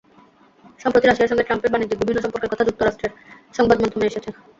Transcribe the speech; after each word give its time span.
সম্প্রতি 0.79 1.05
রাশিয়ার 1.05 1.31
সঙ্গে 1.31 1.45
ট্রাম্পের 1.47 1.71
বাণিজ্যিক 1.73 1.99
বিভিন্ন 2.01 2.19
সম্পর্কের 2.21 2.51
কথা 2.51 2.67
যুক্তরাষ্ট্রের 2.67 3.11
সংবাদমাধ্যমে 3.57 4.09
এসেছে। 4.09 4.29